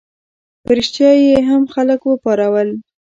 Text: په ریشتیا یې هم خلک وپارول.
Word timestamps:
په 0.63 0.71
ریشتیا 0.77 1.11
یې 1.23 1.37
هم 1.49 1.63
خلک 1.73 1.99
وپارول. 2.03 2.69